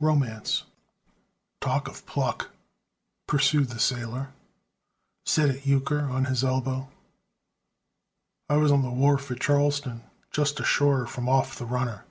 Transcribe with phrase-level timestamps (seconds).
[0.00, 0.64] ROMANCE
[1.60, 2.50] "Talk of pluck!"
[3.28, 4.30] pursued the Sailor,
[5.24, 6.88] Set at euchre on his elbow,
[8.50, 10.02] "I was on the wharf at Charleston,
[10.32, 12.04] Just ashore from off the runner.